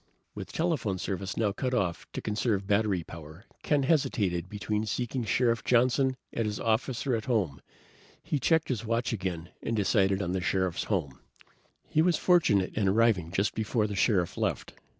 With 0.33 0.51
telephone 0.51 0.97
service 0.97 1.37
now 1.37 1.51
cut 1.51 1.75
off 1.75 2.11
to 2.13 2.23
conserve 2.23 2.65
battery 2.65 3.03
power, 3.03 3.45
Ken 3.61 3.83
hesitated 3.83 4.49
between 4.49 4.87
seeking 4.87 5.23
Sheriff 5.23 5.63
Johnson 5.63 6.17
at 6.33 6.47
his 6.47 6.59
office 6.59 7.05
or 7.05 7.13
at 7.15 7.25
home. 7.25 7.61
He 8.23 8.39
checked 8.39 8.69
his 8.69 8.83
watch 8.83 9.13
again 9.13 9.49
and 9.61 9.75
decided 9.75 10.19
on 10.19 10.31
the 10.31 10.41
Sheriff's 10.41 10.85
home. 10.85 11.19
He 11.87 12.01
was 12.01 12.17
fortunate 12.17 12.73
in 12.73 12.87
arriving 12.87 13.31
just 13.31 13.53
before 13.53 13.85
the 13.85 13.95
Sheriff 13.95 14.37
left. 14.37 14.73